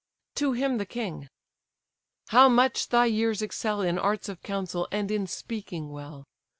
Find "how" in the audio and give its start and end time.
2.29-2.49